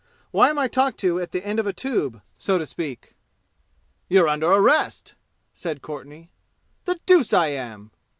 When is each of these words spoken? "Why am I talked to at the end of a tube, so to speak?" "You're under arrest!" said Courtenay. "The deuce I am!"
"Why 0.31 0.49
am 0.49 0.57
I 0.57 0.67
talked 0.67 0.97
to 1.01 1.19
at 1.19 1.31
the 1.31 1.45
end 1.45 1.59
of 1.59 1.67
a 1.67 1.73
tube, 1.73 2.23
so 2.35 2.57
to 2.57 2.65
speak?" 2.65 3.13
"You're 4.09 4.27
under 4.27 4.51
arrest!" 4.51 5.13
said 5.53 5.83
Courtenay. 5.83 6.29
"The 6.85 6.99
deuce 7.05 7.33
I 7.33 7.49
am!" 7.49 7.91